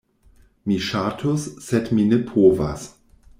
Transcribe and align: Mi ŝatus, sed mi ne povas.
Mi 0.71 0.77
ŝatus, 0.85 1.43
sed 1.67 1.93
mi 1.99 2.07
ne 2.15 2.21
povas. 2.33 2.89